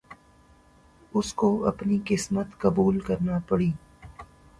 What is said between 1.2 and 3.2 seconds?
کو اپنی قسمت قبول